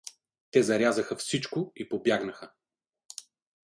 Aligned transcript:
Те 0.51 0.63
зарязаха 0.63 1.15
всичко 1.15 1.71
и 1.75 1.89
побягнаха. 1.89 2.51